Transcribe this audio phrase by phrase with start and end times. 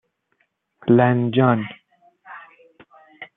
[0.87, 1.59] لنجان